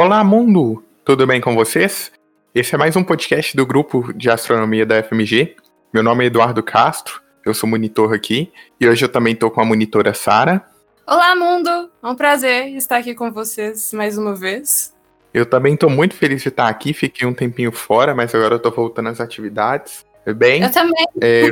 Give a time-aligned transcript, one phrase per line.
[0.00, 0.84] Olá, mundo!
[1.04, 2.12] Tudo bem com vocês?
[2.54, 5.56] Esse é mais um podcast do grupo de astronomia da FMG.
[5.92, 9.60] Meu nome é Eduardo Castro, eu sou monitor aqui e hoje eu também estou com
[9.60, 10.64] a monitora Sara.
[11.04, 11.90] Olá, mundo!
[12.00, 14.94] É um prazer estar aqui com vocês mais uma vez.
[15.34, 18.60] Eu também estou muito feliz de estar aqui, fiquei um tempinho fora, mas agora eu
[18.60, 20.06] tô voltando às atividades.
[20.36, 21.06] Bem, eu também.
[21.20, 21.50] É...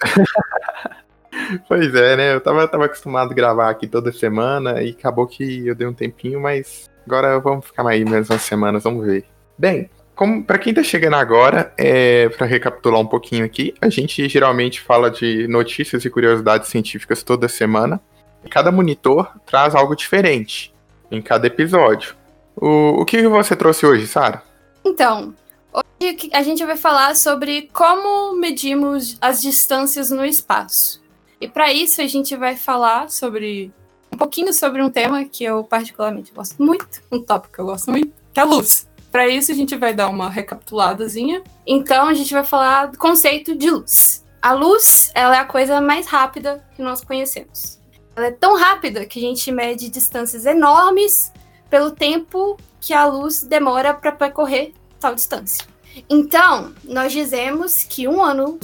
[1.68, 2.34] pois é, né?
[2.34, 5.92] Eu tava, tava acostumado a gravar aqui toda semana e acabou que eu dei um
[5.92, 9.24] tempinho, mas Agora vamos ficar aí mais umas semanas, vamos ver.
[9.58, 14.28] Bem, como para quem tá chegando agora, é, para recapitular um pouquinho aqui, a gente
[14.28, 18.00] geralmente fala de notícias e curiosidades científicas toda semana.
[18.48, 20.72] Cada monitor traz algo diferente
[21.10, 22.14] em cada episódio.
[22.56, 24.42] O, o que você trouxe hoje, Sara?
[24.84, 25.34] Então,
[25.72, 31.02] hoje a gente vai falar sobre como medimos as distâncias no espaço.
[31.40, 33.72] E para isso a gente vai falar sobre
[34.14, 37.90] um pouquinho sobre um tema que eu particularmente gosto muito, um tópico que eu gosto
[37.90, 38.88] muito, que é a luz.
[39.10, 41.42] Para isso a gente vai dar uma recapituladazinha.
[41.66, 44.24] Então a gente vai falar do conceito de luz.
[44.40, 47.80] A luz, ela é a coisa mais rápida que nós conhecemos.
[48.14, 51.32] Ela é tão rápida que a gente mede distâncias enormes
[51.68, 55.66] pelo tempo que a luz demora para percorrer tal distância.
[56.08, 58.60] Então, nós dizemos que um ano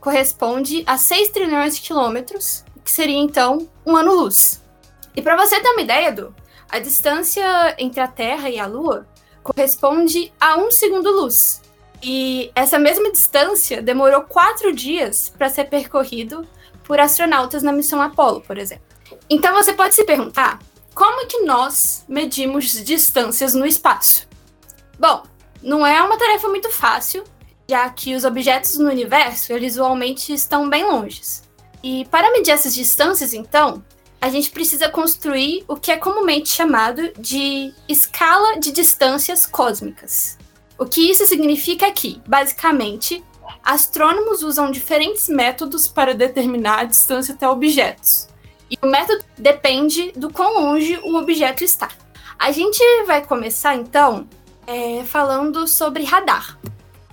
[0.00, 4.63] corresponde a 6 trilhões de quilômetros, que seria então um ano-luz.
[5.14, 6.34] E para você ter uma ideia, Edu,
[6.68, 9.06] a distância entre a Terra e a Lua
[9.42, 11.62] corresponde a um segundo-luz.
[12.02, 16.46] E essa mesma distância demorou quatro dias para ser percorrido
[16.82, 18.84] por astronautas na missão Apollo, por exemplo.
[19.30, 20.58] Então você pode se perguntar
[20.94, 24.28] como é que nós medimos distâncias no espaço?
[24.98, 25.22] Bom,
[25.62, 27.24] não é uma tarefa muito fácil,
[27.68, 31.22] já que os objetos no universo eles usualmente estão bem longe.
[31.82, 33.82] E para medir essas distâncias, então,
[34.24, 40.38] a gente precisa construir o que é comumente chamado de escala de distâncias cósmicas.
[40.78, 43.22] O que isso significa é que, basicamente,
[43.62, 48.26] astrônomos usam diferentes métodos para determinar a distância até objetos.
[48.70, 51.90] E o método depende do quão longe o objeto está.
[52.38, 54.26] A gente vai começar então
[54.66, 56.58] é, falando sobre radar.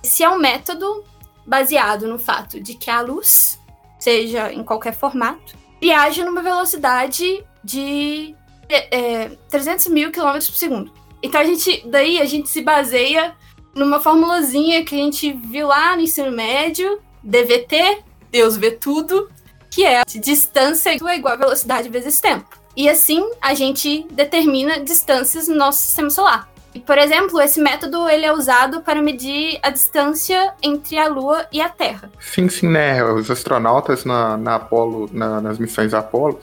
[0.02, 1.04] Esse é um método
[1.46, 3.60] baseado no fato de que a luz,
[4.00, 8.36] seja em qualquer formato, viaja numa velocidade de
[8.70, 10.92] é, 300 mil quilômetros por segundo.
[11.24, 13.36] Então a gente, daí a gente se baseia
[13.74, 19.30] numa formulazinha que a gente viu lá no ensino médio, DVT, Deus vê tudo,
[19.70, 22.48] que é distância é igual a velocidade vezes tempo.
[22.76, 26.51] E assim a gente determina distâncias no nosso sistema solar.
[26.80, 31.62] Por exemplo, esse método ele é usado para medir a distância entre a Lua e
[31.62, 32.10] a Terra.
[32.20, 33.04] Sim, sim, né?
[33.04, 36.40] Os astronautas na, na Apolo, na, nas missões Apolo,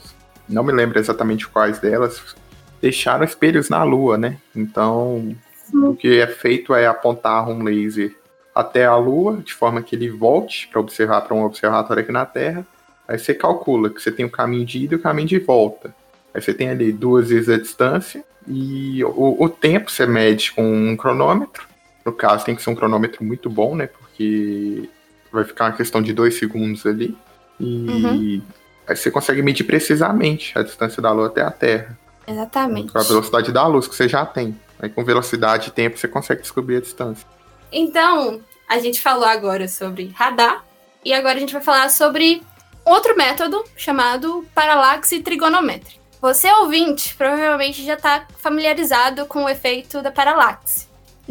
[0.47, 2.35] não me lembro exatamente quais delas,
[2.81, 4.37] deixaram espelhos na Lua, né?
[4.55, 5.35] Então,
[5.65, 5.83] sim.
[5.83, 8.15] o que é feito é apontar um laser
[8.53, 12.25] até a Lua, de forma que ele volte para observar para um observatório aqui na
[12.25, 12.65] Terra.
[13.07, 15.93] Aí você calcula que você tem o caminho de ida e o caminho de volta.
[16.33, 20.63] Aí você tem ali duas vezes a distância e o, o tempo você mede com
[20.63, 21.67] um cronômetro.
[22.05, 23.87] No caso, tem que ser um cronômetro muito bom, né?
[23.87, 24.89] Porque
[25.31, 27.15] vai ficar uma questão de dois segundos ali.
[27.59, 28.41] E uhum.
[28.87, 31.97] aí você consegue medir precisamente a distância da Lua até a Terra.
[32.27, 32.91] Exatamente.
[32.91, 34.55] Com a velocidade da luz que você já tem.
[34.79, 37.27] Aí com velocidade e tempo você consegue descobrir a distância.
[37.71, 40.63] Então, a gente falou agora sobre radar.
[41.03, 42.41] E agora a gente vai falar sobre
[42.85, 45.99] outro método chamado paralaxe trigonométrica.
[46.21, 50.87] Você, ouvinte, provavelmente já está familiarizado com o efeito da paralaxe.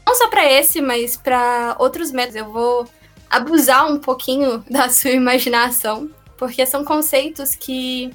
[0.06, 2.36] Não só para esse, mas para outros métodos.
[2.36, 2.88] Eu vou
[3.28, 8.10] abusar um pouquinho da sua imaginação, porque são conceitos que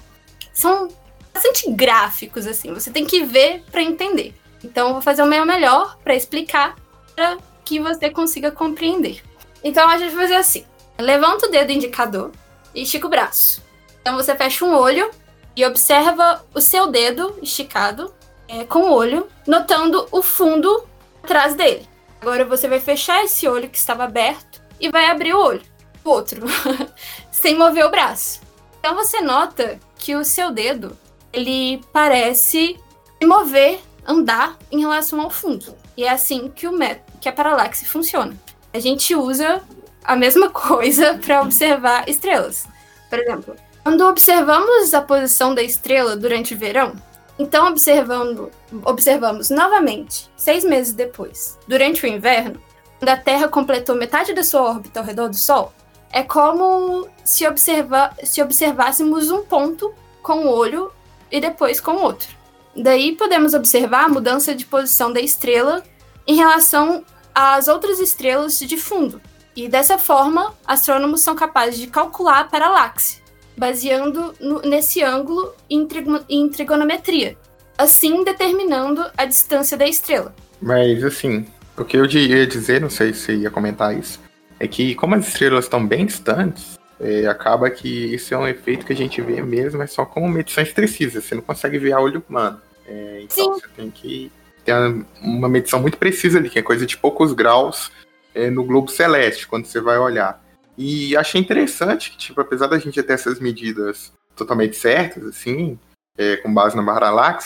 [0.52, 0.88] são
[1.32, 2.74] bastante gráficos, assim.
[2.74, 4.34] Você tem que ver para entender.
[4.64, 6.76] Então, eu vou fazer o meu melhor para explicar
[7.16, 9.22] para que você consiga compreender.
[9.64, 10.66] Então, a gente vai fazer assim:
[10.98, 12.32] levanta o dedo indicador
[12.74, 13.62] e estica o braço.
[14.02, 15.12] Então, você fecha um olho
[15.56, 18.14] e observa o seu dedo esticado
[18.48, 20.86] é, com o olho, notando o fundo
[21.24, 21.88] atrás dele.
[22.22, 25.62] Agora você vai fechar esse olho que estava aberto e vai abrir o olho,
[26.04, 26.46] o outro,
[27.32, 28.42] sem mover o braço.
[28.80, 30.98] Então você nota que o seu dedo
[31.32, 32.80] ele parece
[33.20, 35.76] se mover, andar em relação ao fundo.
[35.96, 36.78] E é assim que o
[37.22, 38.38] que a paralaxe funciona.
[38.74, 39.64] A gente usa
[40.04, 42.68] a mesma coisa para observar estrelas.
[43.10, 46.94] Por exemplo, quando observamos a posição da estrela durante o verão,
[47.38, 48.50] então observando,
[48.86, 52.62] observamos novamente, seis meses depois, durante o inverno,
[52.98, 55.74] quando a Terra completou metade da sua órbita ao redor do Sol,
[56.12, 60.92] é como se, observa, se observássemos um ponto com o olho
[61.30, 62.30] e depois com o outro.
[62.76, 65.84] Daí podemos observar a mudança de posição da estrela
[66.26, 67.04] em relação
[67.34, 69.20] às outras estrelas de fundo.
[69.56, 73.23] E dessa forma, astrônomos são capazes de calcular a paralaxe,
[73.58, 75.88] baseando no, nesse ângulo em,
[76.30, 77.38] em trigonometria,
[77.78, 80.34] assim determinando a distância da estrela.
[80.62, 81.46] Mas assim,
[81.78, 84.20] o que eu ia dizer, não sei se ia comentar isso,
[84.60, 88.86] é que como as estrelas estão bem distantes, é, acaba que isso é um efeito
[88.86, 91.26] que a gente vê mesmo, é só com medições precisas.
[91.26, 92.62] Você não consegue ver a olho humano.
[92.88, 93.60] É, então Sim.
[93.60, 94.32] você tem que
[94.64, 94.74] ter
[95.22, 97.92] uma medição muito precisa ali, que é coisa de poucos graus
[98.34, 100.43] é, no globo celeste, quando você vai olhar.
[100.78, 105.78] E achei interessante que, tipo, apesar da gente ter essas medidas totalmente certas, assim,
[106.18, 107.40] é, com base na Barra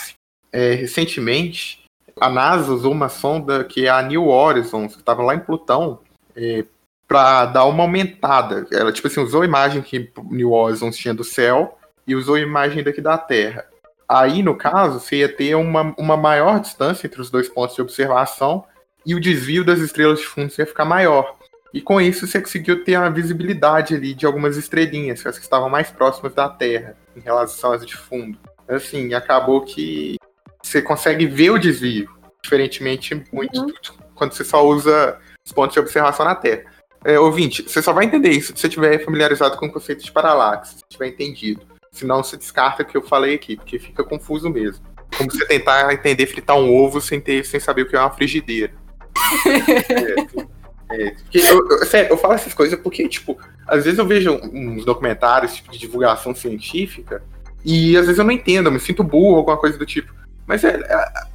[0.50, 1.84] é, recentemente
[2.20, 6.00] a NASA usou uma sonda que é a New Horizons, que estava lá em Plutão,
[6.34, 6.64] é,
[7.06, 8.66] para dar uma aumentada.
[8.72, 12.40] Ela, tipo assim, usou a imagem que New Horizons tinha do céu e usou a
[12.40, 13.64] imagem daqui da Terra.
[14.08, 17.82] Aí, no caso, você ia ter uma, uma maior distância entre os dois pontos de
[17.82, 18.64] observação
[19.04, 21.36] e o desvio das estrelas de fundo ia ficar maior.
[21.72, 25.68] E com isso você conseguiu ter a visibilidade ali de algumas estrelinhas, as que estavam
[25.68, 28.38] mais próximas da Terra, em relação às de fundo.
[28.66, 30.16] Assim, acabou que
[30.62, 32.10] você consegue ver o desvio,
[32.42, 33.72] diferentemente muito uhum.
[34.14, 36.64] quando você só usa os pontos de observação na Terra.
[37.04, 40.10] É, ouvinte, você só vai entender isso se você estiver familiarizado com o conceito de
[40.10, 41.66] paralaxe, se tiver entendido.
[41.92, 44.84] Senão você descarta o que eu falei aqui, porque fica confuso mesmo.
[45.16, 48.10] Como você tentar entender fritar um ovo sem, ter, sem saber o que é uma
[48.10, 48.72] frigideira.
[49.46, 50.47] é,
[50.90, 54.34] é, porque eu, eu, sério, eu falo essas coisas porque, tipo, às vezes eu vejo
[54.52, 57.22] uns documentários tipo, de divulgação científica
[57.64, 60.12] e às vezes eu não entendo, eu me sinto burro, alguma coisa do tipo.
[60.46, 60.80] Mas é,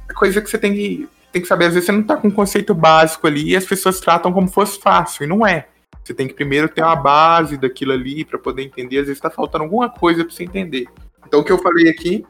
[0.08, 1.66] é coisa que você tem que, tem que saber.
[1.66, 4.48] Às vezes você não tá com um conceito básico ali e as pessoas tratam como
[4.48, 5.68] fosse fácil, e não é.
[6.02, 8.98] Você tem que primeiro ter uma base daquilo ali para poder entender.
[8.98, 10.86] Às vezes tá faltando alguma coisa para você entender.
[11.26, 12.26] Então o que eu falei aqui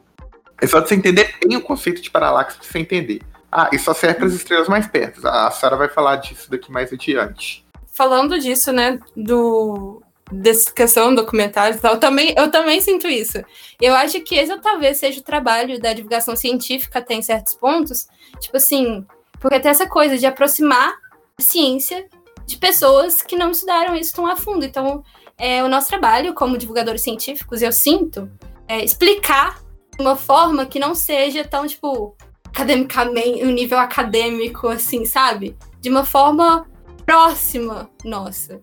[0.61, 3.21] é só de você entender bem o conceito de paralaxe pra você entender.
[3.57, 5.25] Ah, e só serve para as estrelas mais perto.
[5.29, 7.65] A Sara vai falar disso daqui mais adiante.
[7.93, 10.03] Falando disso, né, do,
[10.33, 13.41] dessa questão documentários e tal, eu também, eu também sinto isso.
[13.81, 18.09] Eu acho que esse talvez seja o trabalho da divulgação científica até em certos pontos,
[18.41, 19.07] tipo assim,
[19.39, 20.93] porque tem essa coisa de aproximar
[21.39, 22.09] a ciência
[22.45, 24.65] de pessoas que não estudaram isso tão a fundo.
[24.65, 25.05] Então,
[25.39, 28.29] é, o nosso trabalho como divulgadores científicos, eu sinto,
[28.67, 29.63] é explicar
[29.97, 32.17] de uma forma que não seja tão, tipo,
[32.55, 35.57] academicamente, um nível acadêmico, assim, sabe?
[35.81, 36.65] De uma forma
[37.05, 38.61] próxima nossa.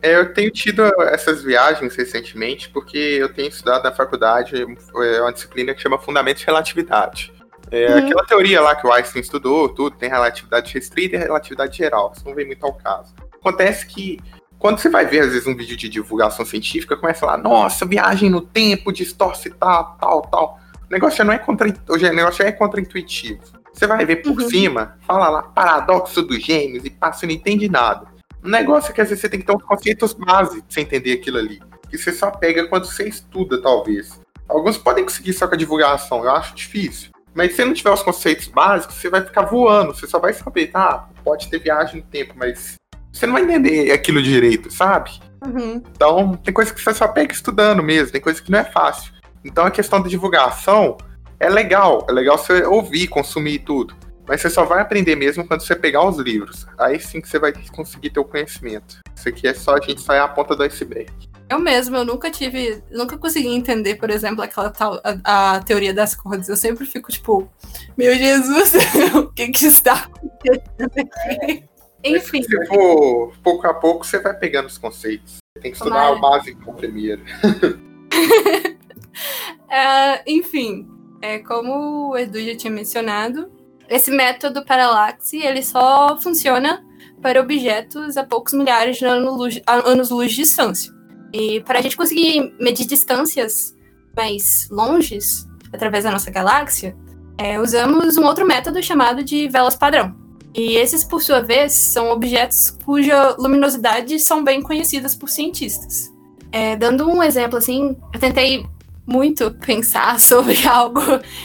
[0.00, 4.64] É, eu tenho tido essas viagens recentemente porque eu tenho estudado na faculdade
[4.94, 7.32] uma disciplina que chama Fundamentos de Relatividade.
[7.70, 7.98] É, uhum.
[7.98, 12.12] Aquela teoria lá que o Einstein estudou, tudo, tem relatividade restrita e relatividade geral.
[12.16, 13.14] Isso não vem muito ao caso.
[13.34, 14.18] Acontece que
[14.58, 18.28] quando você vai ver, às vezes, um vídeo de divulgação científica, começa lá, nossa, viagem
[18.28, 20.59] no tempo, distorce tal, tal, tal.
[20.90, 23.40] O negócio já não é contra, o negócio é contra-intuitivo.
[23.72, 24.50] Você vai ver por uhum.
[24.50, 28.08] cima, fala lá, paradoxo dos gêmeos, e passa, não entende nada.
[28.42, 30.80] O negócio é que às vezes você tem que ter uns conceitos básicos pra você
[30.80, 31.60] entender aquilo ali.
[31.88, 34.20] Que você só pega quando você estuda, talvez.
[34.48, 37.10] Alguns podem conseguir só com a divulgação, eu acho difícil.
[37.32, 39.94] Mas se você não tiver os conceitos básicos, você vai ficar voando.
[39.94, 41.08] Você só vai saber, tá?
[41.22, 42.74] Pode ter viagem no tempo, mas
[43.12, 45.12] você não vai entender aquilo direito, sabe?
[45.46, 45.82] Uhum.
[45.94, 49.19] Então, tem coisa que você só pega estudando mesmo, tem coisa que não é fácil.
[49.44, 50.96] Então, a questão da divulgação
[51.38, 52.06] é legal.
[52.08, 53.94] É legal você ouvir, consumir tudo.
[54.28, 56.66] Mas você só vai aprender mesmo quando você pegar os livros.
[56.78, 59.00] Aí sim que você vai conseguir ter o conhecimento.
[59.16, 61.10] Isso aqui é só a gente sair a ponta do iceberg.
[61.48, 65.92] Eu mesmo, eu nunca tive, nunca consegui entender, por exemplo, aquela tal, a, a teoria
[65.92, 66.48] das cordas.
[66.48, 67.50] Eu sempre fico tipo,
[67.98, 68.74] meu Jesus,
[69.16, 71.64] o que que está acontecendo aqui?
[72.04, 72.42] Enfim.
[72.44, 75.38] Se for pouco a pouco, você vai pegando os conceitos.
[75.60, 77.22] Tem que estudar o básico primeiro.
[79.10, 80.88] uh, enfim,
[81.22, 83.50] é, como o Edu já tinha mencionado,
[83.88, 86.84] esse método paralaxe ele só funciona
[87.20, 90.92] para objetos a poucos milhares de anos-luz anos de distância.
[91.32, 93.76] E para a gente conseguir medir distâncias
[94.16, 96.96] mais longes através da nossa galáxia,
[97.38, 100.14] é, usamos um outro método chamado de velas padrão.
[100.54, 106.12] E esses, por sua vez, são objetos cuja luminosidade são bem conhecidas por cientistas.
[106.50, 108.66] É, dando um exemplo assim, eu tentei
[109.10, 111.00] muito pensar sobre algo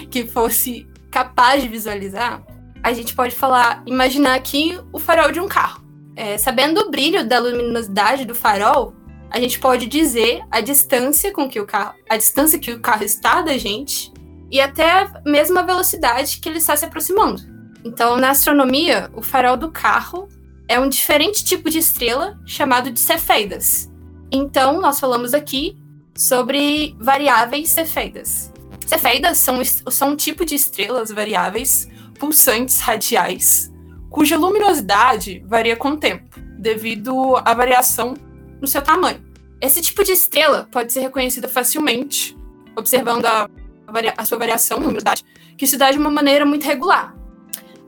[0.10, 2.44] que fosse capaz de visualizar,
[2.84, 5.84] a gente pode falar, imaginar aqui o farol de um carro.
[6.16, 8.94] É, sabendo o brilho da luminosidade do farol,
[9.30, 13.04] a gente pode dizer a distância com que o carro, a distância que o carro
[13.04, 14.14] está da gente
[14.52, 17.42] e até a mesma velocidade que ele está se aproximando.
[17.84, 20.30] Então, na astronomia, o farol do carro
[20.68, 23.92] é um diferente tipo de estrela chamado de cefeidas.
[24.32, 25.78] Então, nós falamos aqui
[26.16, 28.52] sobre variáveis cefeidas.
[28.86, 33.72] Cefeidas são, são um tipo de estrelas variáveis pulsantes radiais,
[34.10, 38.16] cuja luminosidade varia com o tempo, devido à variação
[38.62, 39.24] no seu tamanho.
[39.60, 42.38] Esse tipo de estrela pode ser reconhecida facilmente,
[42.78, 43.50] observando a,
[44.18, 45.24] a sua variação, luminosidade,
[45.58, 47.16] que se dá de uma maneira muito regular.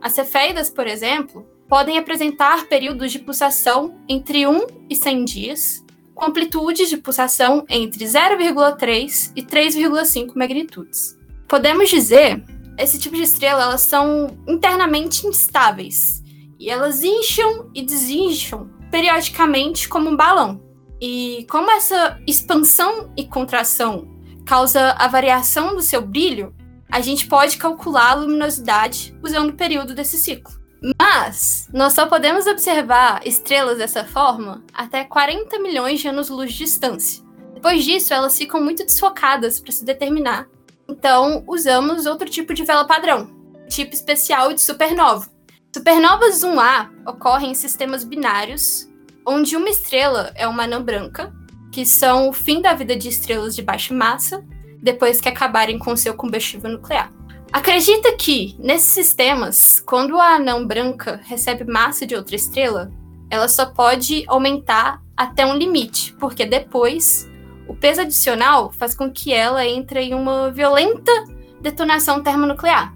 [0.00, 5.84] As cefeidas, por exemplo, podem apresentar períodos de pulsação entre 1 e 100 dias,
[6.18, 11.16] com amplitudes de pulsação entre 0,3 e 3,5 magnitudes.
[11.46, 12.44] Podemos dizer,
[12.76, 16.20] esse tipo de estrela elas são internamente instáveis
[16.58, 20.60] e elas incham e desincham periodicamente como um balão.
[21.00, 24.08] E como essa expansão e contração
[24.44, 26.52] causa a variação do seu brilho,
[26.90, 30.57] a gente pode calcular a luminosidade usando o período desse ciclo.
[31.00, 37.22] Mas nós só podemos observar estrelas dessa forma até 40 milhões de anos-luz de distância.
[37.54, 40.46] Depois disso, elas ficam muito desfocadas para se determinar.
[40.88, 43.30] Então, usamos outro tipo de vela padrão,
[43.68, 45.28] tipo especial de supernova.
[45.74, 48.88] Supernovas 1A ocorrem em sistemas binários,
[49.26, 51.32] onde uma estrela é uma anã branca,
[51.72, 54.42] que são o fim da vida de estrelas de baixa massa,
[54.80, 57.12] depois que acabarem com seu combustível nuclear.
[57.52, 62.92] Acredita que, nesses sistemas, quando a anã branca recebe massa de outra estrela,
[63.30, 67.28] ela só pode aumentar até um limite, porque depois
[67.66, 71.12] o peso adicional faz com que ela entre em uma violenta
[71.60, 72.94] detonação termonuclear.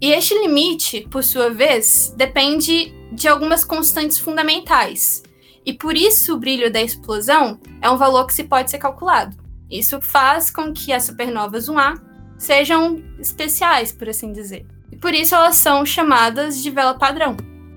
[0.00, 5.22] E este limite, por sua vez, depende de algumas constantes fundamentais.
[5.64, 9.36] E por isso o brilho da explosão é um valor que se pode ser calculado.
[9.70, 14.66] Isso faz com que as supernovas 1A sejam especiais, por assim dizer.
[14.90, 17.36] E por isso elas são chamadas de vela padrão.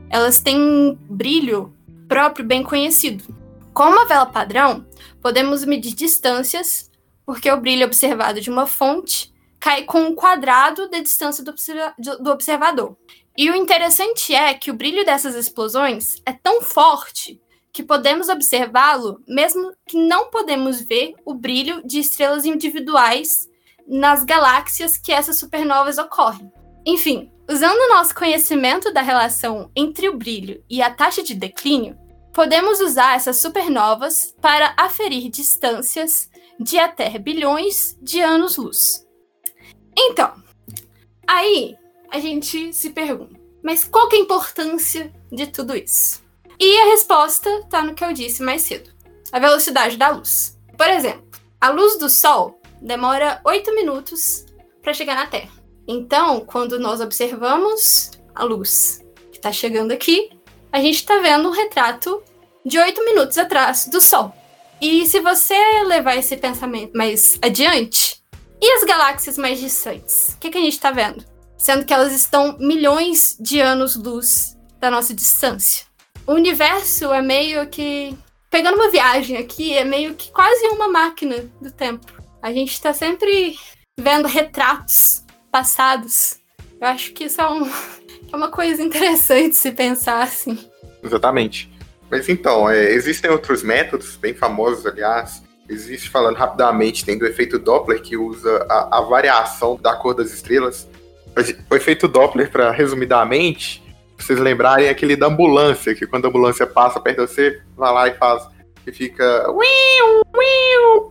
[0.10, 1.74] Elas têm um brilho
[2.08, 3.24] próprio bem conhecido.
[3.74, 4.86] Com uma vela padrão,
[5.22, 6.90] podemos medir distâncias,
[7.26, 11.94] porque o brilho observado de uma fonte cai com um quadrado da distância do, observa
[11.98, 12.96] do observador.
[13.38, 17.40] E o interessante é que o brilho dessas explosões é tão forte
[17.72, 23.48] que podemos observá-lo, mesmo que não podemos ver o brilho de estrelas individuais
[23.88, 26.51] nas galáxias que essas supernovas ocorrem.
[26.86, 31.98] Enfim, usando o nosso conhecimento da relação entre o brilho e a taxa de declínio,
[32.34, 36.29] podemos usar essas supernovas para aferir distâncias
[36.60, 39.06] de até bilhões de anos-luz.
[39.98, 40.34] Então,
[41.27, 41.75] aí
[42.12, 46.22] a gente se pergunta, mas qual é a importância de tudo isso?
[46.60, 48.91] E a resposta está no que eu disse mais cedo:
[49.32, 50.58] a velocidade da luz.
[50.77, 51.27] Por exemplo,
[51.60, 54.46] a luz do Sol demora 8 minutos
[54.82, 55.52] para chegar na Terra.
[55.88, 60.30] Então, quando nós observamos a luz que está chegando aqui,
[60.72, 62.22] a gente está vendo um retrato
[62.66, 64.34] de 8 minutos atrás do Sol.
[64.82, 68.18] E se você levar esse pensamento mais adiante,
[68.62, 70.30] e as galáxias mais distantes?
[70.30, 71.24] O que, que a gente está vendo?
[71.58, 75.86] Sendo que elas estão milhões de anos-luz da nossa distância.
[76.26, 78.18] O universo é meio que.
[78.50, 82.06] Pegando uma viagem aqui, é meio que quase uma máquina do tempo.
[82.48, 83.60] A gente está sempre
[84.00, 86.39] vendo retratos passados.
[86.80, 87.70] Eu acho que isso é, um,
[88.32, 90.58] é uma coisa interessante se pensar assim.
[91.04, 91.70] Exatamente.
[92.10, 95.44] Mas então, é, existem outros métodos, bem famosos, aliás.
[95.68, 100.32] Existe, falando rapidamente, tem do efeito Doppler, que usa a, a variação da cor das
[100.32, 100.88] estrelas.
[101.70, 103.84] O efeito Doppler, para resumidamente,
[104.16, 107.62] pra vocês lembrarem, é aquele da ambulância, que quando a ambulância passa perto de você,
[107.75, 108.48] vai lá e faz
[108.88, 109.46] que fica.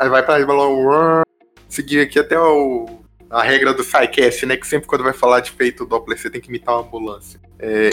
[0.01, 1.23] Aí vai pra balão.
[1.69, 2.87] Seguir aqui até o,
[3.29, 4.57] a regra do SciCast, né?
[4.57, 7.41] Que sempre quando vai falar de feito Doppler, você tem que imitar uma ambulância.
[7.59, 7.91] É,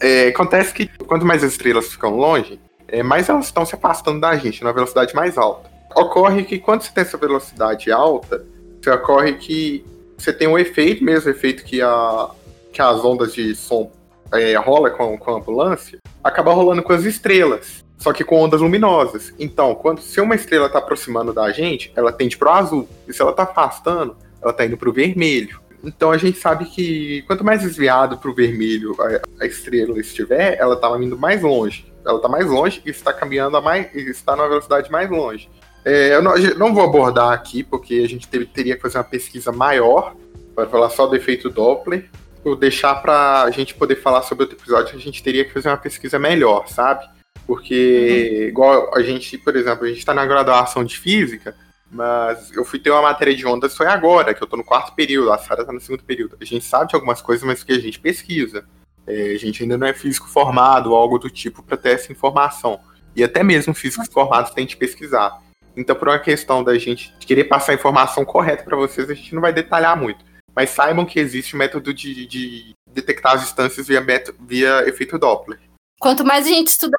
[0.00, 4.20] é, acontece que quanto mais as estrelas ficam longe, é, mais elas estão se afastando
[4.20, 5.70] da gente, numa velocidade mais alta.
[5.94, 8.46] Ocorre que quando você tem essa velocidade alta,
[8.86, 9.84] ocorre que
[10.16, 12.30] você tem um efeito, mesmo efeito que, a,
[12.72, 13.92] que as ondas de som
[14.32, 18.60] é, rola com, com a ambulância, acaba rolando com as estrelas só que com ondas
[18.60, 19.32] luminosas.
[19.38, 22.88] Então, quando se uma estrela está aproximando da gente, ela tende para o azul.
[23.06, 25.60] E se ela está afastando, ela está indo para o vermelho.
[25.84, 30.56] Então a gente sabe que quanto mais desviado para o vermelho a, a, estrela estiver,
[30.58, 31.92] ela está indo mais longe.
[32.04, 35.48] Ela está mais longe e está caminhando a mais, está numa velocidade mais longe.
[35.84, 39.52] É, eu não, não, vou abordar aqui porque a gente teria que fazer uma pesquisa
[39.52, 40.14] maior
[40.56, 42.08] para falar só do efeito Doppler.
[42.44, 44.96] Vou deixar para a gente poder falar sobre outro episódio.
[44.96, 47.04] A gente teria que fazer uma pesquisa melhor, sabe?
[47.46, 48.48] Porque, uhum.
[48.48, 51.54] igual a gente, por exemplo, a gente está na graduação de física,
[51.90, 54.94] mas eu fui ter uma matéria de ondas foi agora, que eu estou no quarto
[54.94, 56.36] período, a Sara está no segundo período.
[56.40, 58.64] A gente sabe de algumas coisas, mas que a gente pesquisa.
[59.06, 62.12] É, a gente ainda não é físico formado ou algo do tipo para ter essa
[62.12, 62.80] informação.
[63.14, 65.42] E até mesmo físicos formados têm de pesquisar.
[65.76, 69.34] Então, por uma questão da gente querer passar a informação correta para vocês, a gente
[69.34, 70.24] não vai detalhar muito.
[70.54, 74.04] Mas saibam que existe o método de, de detectar as distâncias via,
[74.40, 75.58] via efeito Doppler.
[75.98, 76.96] Quanto mais a gente estuda,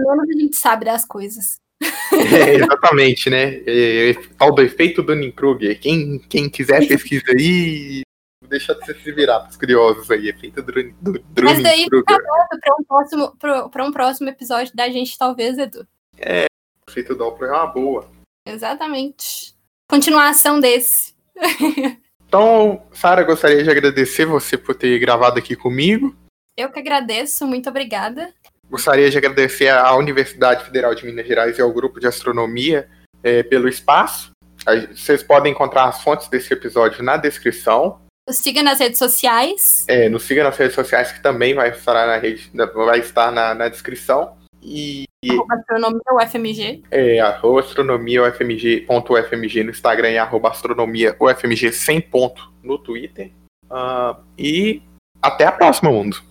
[0.00, 1.60] menos a gente sabe das coisas.
[2.12, 3.62] É, exatamente, né?
[3.66, 5.78] É, tal do efeito Dunning-Kruger.
[5.80, 8.02] Quem, quem quiser pesquisa aí,
[8.46, 10.28] deixa de se virar para os curiosos aí.
[10.28, 11.24] Efeito Dunning-Kruger.
[11.42, 13.36] Mas daí fica para um, próximo,
[13.86, 15.86] um próximo episódio da gente, talvez, Edu.
[16.18, 16.44] É,
[16.86, 18.10] o efeito Doppler é uma boa.
[18.46, 19.54] Exatamente.
[19.88, 21.14] Continuação desse.
[22.26, 26.14] então, Sara, gostaria de agradecer você por ter gravado aqui comigo.
[26.56, 28.34] Eu que agradeço, muito obrigada.
[28.70, 32.88] Gostaria de agradecer à Universidade Federal de Minas Gerais e ao Grupo de Astronomia
[33.20, 34.30] é, pelo espaço.
[34.94, 38.00] Vocês podem encontrar as fontes desse episódio na descrição.
[38.28, 39.84] Nos siga nas redes sociais.
[39.88, 43.56] É, nos siga nas redes sociais, que também vai estar na, rede, vai estar na,
[43.56, 44.36] na descrição.
[44.62, 45.04] E.
[45.28, 46.82] Arroba astronomia UFMG.
[46.92, 52.78] É, arroba astronomia UFMG, ponto UFMG no Instagram e arroba astronomia UFMG 100 ponto no
[52.78, 53.32] Twitter.
[53.64, 54.80] Uh, e
[55.20, 56.22] até a próxima, mundo.